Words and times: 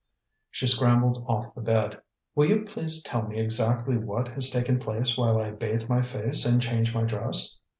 She 0.49 0.65
scrambled 0.65 1.23
off 1.27 1.53
the 1.53 1.61
bed. 1.61 2.01
"Will 2.33 2.47
you 2.47 2.65
please 2.65 3.03
tell 3.03 3.21
me 3.27 3.37
exactly 3.39 3.97
what 3.97 4.29
has 4.29 4.49
taken 4.49 4.79
place 4.79 5.15
while 5.15 5.39
I 5.39 5.51
bathe 5.51 5.87
my 5.87 6.01
face 6.01 6.43
and 6.43 6.59
change 6.59 6.95
my 6.95 7.03
dress?" 7.03 7.59